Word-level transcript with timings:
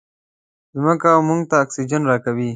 مځکه 0.83 1.11
موږ 1.27 1.41
ته 1.49 1.55
اکسیجن 1.63 2.01
راکوي. 2.11 2.49